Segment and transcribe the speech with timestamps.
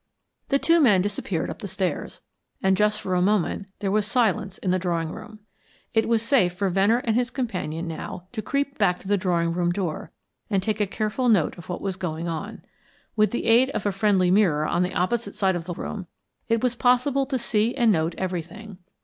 [0.49, 2.21] The two men disappeared up the stairs,
[2.63, 5.41] and just for a moment there was silence in the drawing room.
[5.93, 9.53] It was safe for Venner and his companion now to creep back to the drawing
[9.53, 10.09] room door
[10.49, 12.63] and take a careful note of what was going on.
[13.15, 16.07] With the aid of a friendly mirror on the opposite side of the room,
[16.49, 18.79] it was possible to see and note everything.